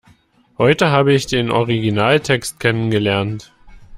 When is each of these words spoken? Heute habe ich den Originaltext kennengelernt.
Heute 0.57 0.89
habe 0.89 1.13
ich 1.13 1.27
den 1.27 1.51
Originaltext 1.51 2.59
kennengelernt. 2.59 3.53